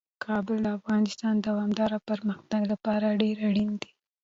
کابل 0.25 0.57
د 0.63 0.67
افغانستان 0.79 1.33
د 1.37 1.41
دوامداره 1.47 1.97
پرمختګ 2.09 2.61
لپاره 2.71 3.17
ډیر 3.21 3.37
اړین 3.49 3.71
دی. 3.81 3.91